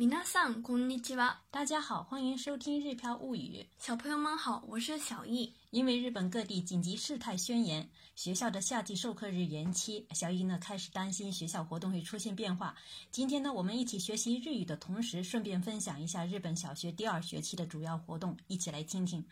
[0.00, 1.40] こんにちは。
[1.50, 3.60] 大家好，欢迎收听《日漂物语》。
[3.80, 5.52] 小朋友们好，我是小易。
[5.70, 12.76] 因为日本各地紧急事态宣言，学校的夏季授课日延期，小易呢开始担心学校活动会出现变化。
[13.10, 19.26] 今天呢，我们一起学习日语的同时，顺便分享一下日本小学第二学期的主要活动，一起来听听。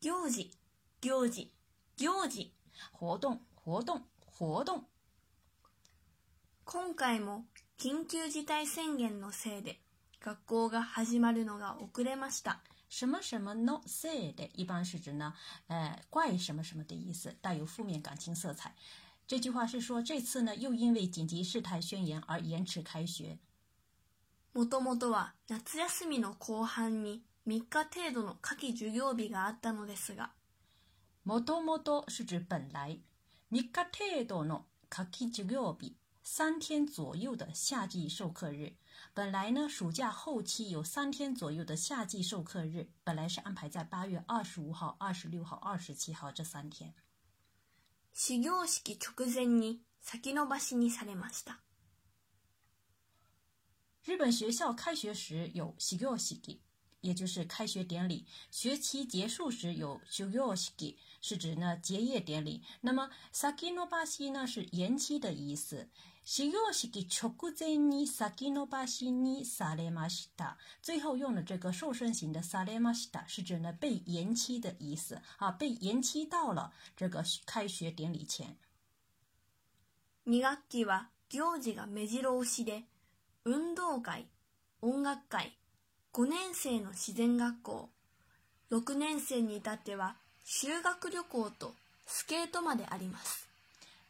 [0.00, 0.48] 行事，
[1.00, 1.48] 行事，
[1.96, 2.48] 行事，
[2.92, 4.84] 活动，活动，活动。
[6.64, 7.42] 今回も
[7.78, 9.78] 緊急事態宣言のせいで
[10.20, 12.58] 学校が始まるのが遅れました。
[12.88, 15.32] 什么什么 no say 的，一般是指呢，
[15.68, 18.74] 呃，怪什么什么的意思，带有负面感情色彩。
[19.28, 23.38] 这句话是说，这次呢，又因为紧急事态宣言而延迟开学。
[24.52, 30.32] もともとは夏休みの後半に3日程度の夏季授業日があったのですが、
[31.24, 33.00] もともと是指本来
[33.52, 33.84] ，3日
[34.16, 35.94] 程度の夏季授業日。
[36.30, 38.76] 三天左右的夏季授课日。
[39.14, 46.94] 本来呢，暑假后期有三天左右的夏季授课日，本来是安排在八月二十五号、二十六号、二十七号这三天。
[48.14, 51.60] 業式直前に先延ばしにされました。
[54.04, 56.60] 日本学校开学时有始業式，
[57.00, 62.62] 也就是开学典礼；学期结束时有修業式，是指呢结业典礼。
[62.82, 65.88] 那么先延ばし呢是延期的意思。
[66.30, 70.58] 始業式直前に先延ばしにされました。
[70.82, 78.58] 最后用了这个瘦身型的されました，是指呢被延期的意思啊，被延期到了这个开学典礼前。
[80.26, 82.84] 2学期は行事が目白押しで、
[83.46, 84.28] 運動会、
[84.82, 85.56] 音楽会、
[86.12, 87.88] 5年生の自然学校、
[88.70, 91.72] 6年生に至っては修学旅行と
[92.04, 93.47] スケートまであります。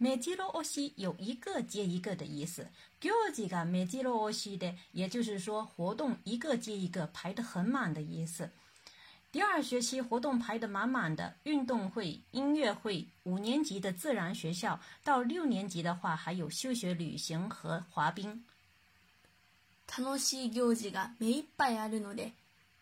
[0.01, 2.69] 梅吉罗奥西有一个接一个的意思。
[3.01, 8.49] 行事が梅吉罗奥西的，也就是说活动一个接一个排得很满的意思。
[9.31, 18.43] 第二学期活动排得满满的，运动会、音乐会，五年级的自然学校到六年级的话，还有休学旅行和滑冰。
[19.87, 22.33] 楽しい行事が目いっぱいあるので、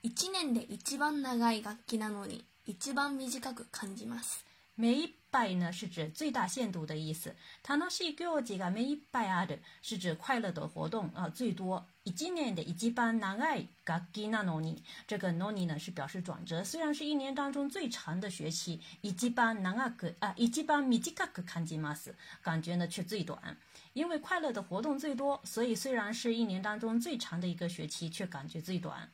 [0.03, 4.46] 一年で一番長い学期なのに一番短く感じます。
[4.79, 7.35] 每一百呢是指最大限度的意思。
[7.63, 11.87] 他呢是一个几个每一百啊的是指快乐的活动啊最多。
[12.05, 23.57] 一年的一班难爱嘎吉那诺尼，这个诺尼呢是表示转折，虽然是一年当中最长的学期，一班难爱个啊一班米吉嘎个看吉玛斯，感觉呢却最短，
[23.95, 29.11] 因为快乐的活动最多，所以虽然是一年当中最长的一个学期，却感觉最短。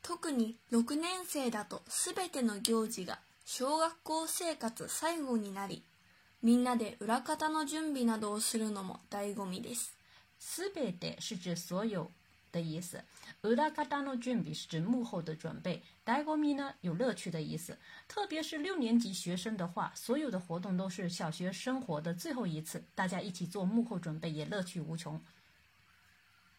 [0.00, 3.18] 特に六年生だとすべての行事が
[3.50, 5.82] 小学校生活最後になり、
[6.42, 9.96] みんなで裏方の準備などをするのも醍醐味です。
[10.38, 12.10] すべて是指所有
[12.52, 13.02] 的意思，
[13.42, 17.78] 裏方の準備是指幕后的准备，醍醐味呢有乐趣的意思。
[18.06, 25.18] 特别是六年级学生的话，所有的活动都是小学生活的最后一次，大家一起做幕后准备也乐趣无穷。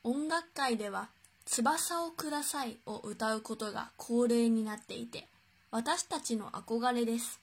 [0.02, 1.10] 音楽会では
[1.46, 5.28] 「翼をください」を歌うことが恒例になっていて、
[5.72, 7.40] 私たちの憧れです。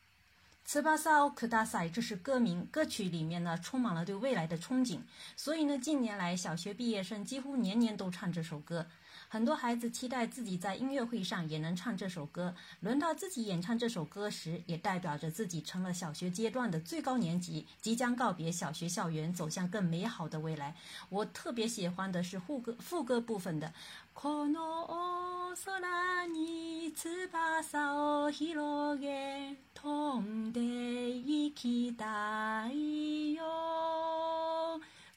[0.69, 2.67] 此巴萨奥克大赛，这是歌名。
[2.73, 4.99] 歌曲里面呢，充满了对未来的憧憬。
[5.37, 8.85] 所以呢，近年来小学毕业生几乎年年都唱这首歌。
[9.29, 12.53] 很多孩子期待自己在音乐会上也能唱这首歌。
[12.81, 20.75] 轮到自己演唱这首歌时，也代表着自己成了小学阶段的最高年级，即将告别小学校园，走向更美好的未来。
[21.11, 23.73] 我特别喜欢的是副歌副歌部分的。
[24.15, 29.55] この空に翼を広げ
[29.87, 33.45] 飛んで行きたいよ。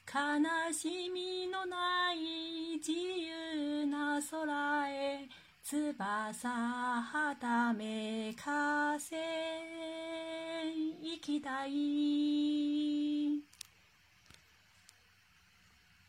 [0.06, 5.28] 悲しみのない自由な空へ。
[5.64, 9.16] 翼はためかせ
[11.02, 11.72] 行きたい。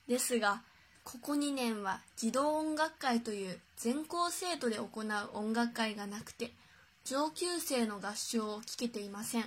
[0.08, 0.62] ですが、
[1.04, 6.52] ここ2年は児童音楽会という全校生徒で行う音楽会がなくて、
[7.04, 9.46] 上級生の合唱を聴けていません。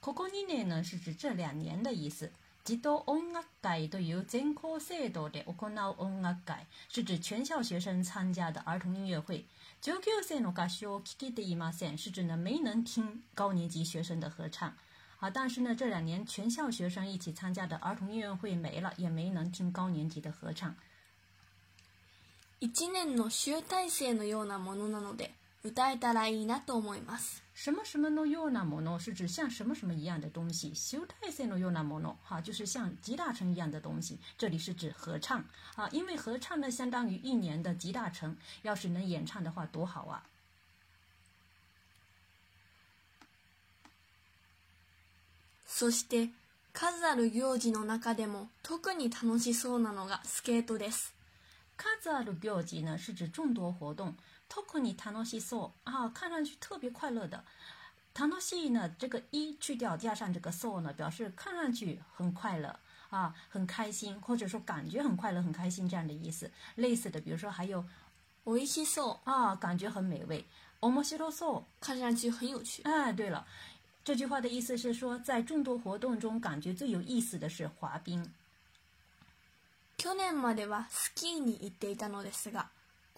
[0.00, 2.30] ここ2年呢是指这两年的意思。
[2.64, 9.46] 児童音楽会という全校生徒で行う音楽会，是指全校学生参加的儿童音乐会。
[9.80, 14.74] 上級生の合唱を聴けていません，是指呢没能听高年级学生的合唱。
[15.20, 20.74] 啊，但是呢，这两年全校学生一起参加的儿童音乐会没了，也没能听高年级的合唱。
[22.60, 25.32] 一年の集大成のようなものなので、
[25.64, 27.42] 歌えたらいいなと思います。
[27.54, 30.72] 什么什么のようなもの是指像什么什么一样的东西。
[30.72, 34.18] 集大成のようなもの，哈，就是像集大成一样的东西。
[34.38, 35.44] 这里是指合唱
[35.74, 40.22] 啊，因为合唱呢相当于一年的集大成，要是能演唱的话多好啊！
[45.66, 46.30] そして
[46.72, 51.12] 数ある行事の中でも特に楽しそうなのがスケートです。
[51.76, 54.14] 数ある行事呢是指众多活动。
[54.48, 57.44] 特に楽しそう啊，看上去特别快乐的。
[58.14, 62.76] 楽しい呢，这个一去掉加上这个 so 呢，表示看上去很快乐
[63.10, 66.50] 啊，很开心，或者说感觉很快乐、很开心这样的意思。
[66.74, 67.84] 类似的，比如说还有
[68.44, 70.44] おいしそう啊，感觉很美味。
[70.80, 72.82] 面白そう，看上去很有趣。
[72.82, 73.46] 哎、对了，
[74.04, 78.32] 这句话的意思是说，在众多活动中，感觉最有意思的是滑冰。
[79.96, 82.68] 去年まではスキーに行っていたのですが。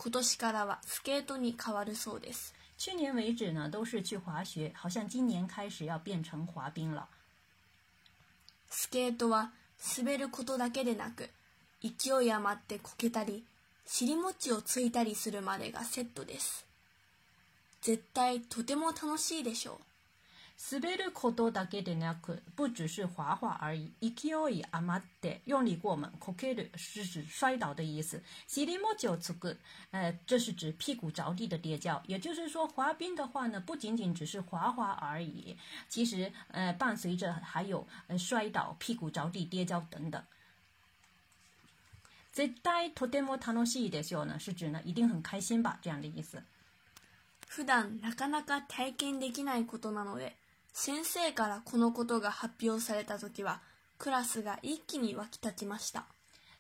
[0.02, 2.54] 今年からはスケートに変わるそうです。
[2.78, 7.06] 去年为止呢，都是去滑雪，好像今年开始要变成滑冰了。
[8.70, 9.52] スケートは
[9.98, 11.28] 滑ることだけでなく、
[11.82, 13.44] 勢い余ってこけたり、
[13.84, 16.64] 尻餅をついたりするまでがセットです。
[17.82, 19.89] 絶対とても楽しいでしょう。
[20.62, 23.90] 滑ることだけでなく、不只是滑滑而已。
[24.02, 26.10] 勢い余って、用力过猛。
[26.20, 28.20] こける、是指摔倒的意思。
[28.46, 29.56] シリモチをつく、
[29.90, 32.02] 呃，这是指屁股着地的跌跤。
[32.06, 35.56] 也就是说，滑冰的话呢，不仅仅只是滑滑而已，
[35.88, 40.22] 其实，呃，伴随着还有、呃、摔倒、屁股着地、跌跤等等。
[42.34, 44.38] 絶対とても楽しいですよね。
[44.38, 46.42] 是指呢，一定很开心吧，这样的意思。
[47.48, 50.36] 普段なかなか体験できないことなので。
[50.72, 53.60] 先生からこのことが発表された時は
[53.98, 56.06] クラスが一気に沸き立ちました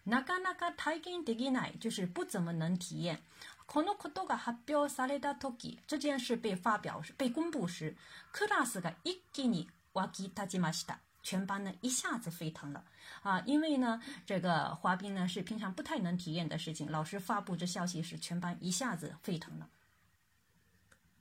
[0.06, 3.18] なかなか体験できない就是不怎么能体验
[3.66, 7.94] このことが発表された時这件事被发表被公布时
[8.32, 12.82] クラスが一気に沸き立ちました全班呢一下子沸腾了
[13.22, 13.42] 啊！
[13.44, 16.90] 因为呢，这个滑冰呢是平常不太能体验的事情。
[16.90, 19.68] 老师发布这消息时，全班一下子沸腾了。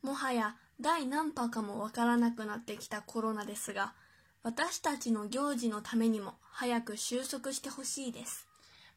[0.02, 3.94] もはや第何波かもわからなくなってきたコロナですが、
[4.44, 8.48] 私たちの行事のためにも早く収束してほしいです。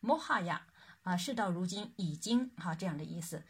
[0.01, 0.63] もはや
[1.05, 3.43] 啊，事到如今已经哈这样的意思。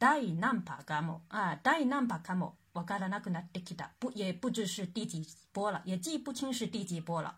[0.00, 3.92] 第何波かも啊，第何波かもわからなくなってきた。
[4.00, 7.36] 不也不知是第几波了，也记不清是第几波了。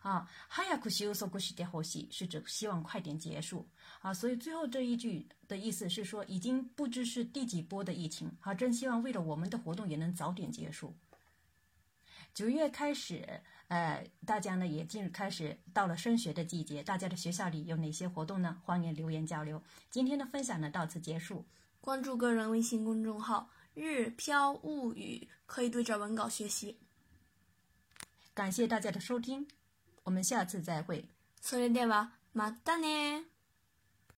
[0.00, 3.68] 啊，哈呀，库西乌索库西迪哈西，是指希望快点结束。
[4.00, 10.94] 啊，所以最后这一句的意思是说已经不知是第几波的疫情，啊，真希望为了我们的活动也能早点结束。
[12.32, 18.58] 九月开始，呃，大家呢也进入开始，到了升学的季节，大家的学校里有哪些活动呢？
[18.64, 19.62] 欢迎留言交流。
[19.90, 21.44] 今天的分享呢，到此结束。
[21.80, 26.78] 关注个人微信公众号，日飘物语，可以对照文稿学习。
[28.32, 29.46] 感谢大家的收听。
[30.04, 31.08] 我们下次再会。
[31.40, 33.29] それではまたね。